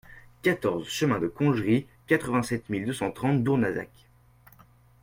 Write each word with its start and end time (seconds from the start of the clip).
quatorze 0.41 0.87
chemin 0.87 1.19
des 1.19 1.29
Congeries, 1.29 1.85
quatre-vingt-sept 2.07 2.69
mille 2.69 2.85
deux 2.85 2.93
cent 2.93 3.11
trente 3.11 3.43
Dournazac 3.43 3.91